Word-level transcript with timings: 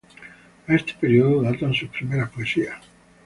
A 0.67 0.73
este 0.73 0.95
periodo 0.99 1.43
datan 1.43 1.75
sus 1.75 1.87
primeras 1.89 2.31
poesías. 2.31 2.81